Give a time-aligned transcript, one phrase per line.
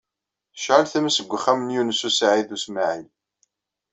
[0.53, 3.07] Tecɛel tmes deg uxxam n Yunes u Saɛid u Smaɛil.